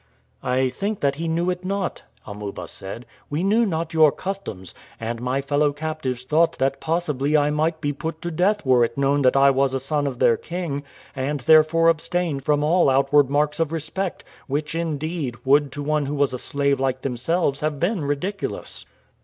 [0.41, 3.05] "I think that he knew it not," Amuba said.
[3.29, 7.93] "We knew not your customs, and my fellow captives thought that possibly I might be
[7.93, 10.81] put to death were it known that I was a son of their king,
[11.15, 16.15] and therefore abstained from all outward marks of respect, which, indeed, would to one who
[16.15, 18.87] was a slave like themselves have been ridiculous."